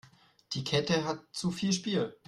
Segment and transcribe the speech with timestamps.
[0.53, 2.15] Die Kette hat zu viel Spiel.